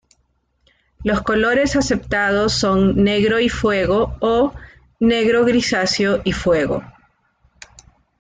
Los 1.03 1.21
colores 1.21 1.75
aceptados 1.75 2.53
son 2.53 3.03
negro 3.03 3.39
y 3.39 3.49
fuego, 3.49 4.17
o 4.19 4.51
negro-grisáceo 4.99 6.21
y 6.23 6.31
fuego. 6.31 6.81